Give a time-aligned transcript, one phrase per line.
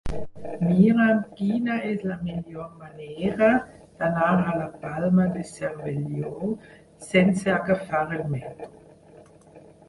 [0.67, 3.49] Mira'm quina és la millor manera
[3.99, 6.51] d'anar a la Palma de Cervelló
[7.11, 8.73] sense agafar el metro.